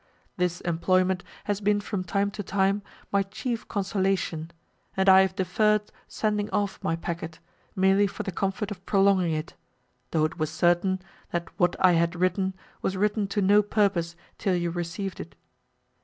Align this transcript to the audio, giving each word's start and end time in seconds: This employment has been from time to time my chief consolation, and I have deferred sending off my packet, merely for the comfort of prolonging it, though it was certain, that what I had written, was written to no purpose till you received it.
This 0.35 0.61
employment 0.61 1.23
has 1.43 1.61
been 1.61 1.79
from 1.79 2.03
time 2.03 2.31
to 2.31 2.41
time 2.41 2.81
my 3.11 3.21
chief 3.21 3.67
consolation, 3.67 4.49
and 4.97 5.07
I 5.07 5.21
have 5.21 5.35
deferred 5.35 5.91
sending 6.07 6.49
off 6.49 6.79
my 6.83 6.95
packet, 6.95 7.37
merely 7.75 8.07
for 8.07 8.23
the 8.23 8.31
comfort 8.31 8.71
of 8.71 8.83
prolonging 8.87 9.33
it, 9.33 9.53
though 10.09 10.25
it 10.25 10.39
was 10.39 10.49
certain, 10.49 11.03
that 11.31 11.49
what 11.59 11.75
I 11.79 11.91
had 11.91 12.15
written, 12.15 12.55
was 12.81 12.97
written 12.97 13.27
to 13.27 13.43
no 13.43 13.61
purpose 13.61 14.15
till 14.39 14.55
you 14.55 14.71
received 14.71 15.19
it. 15.19 15.35